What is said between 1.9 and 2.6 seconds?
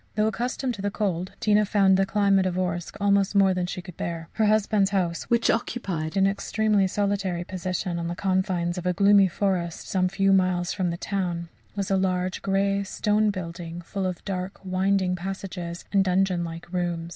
the climate of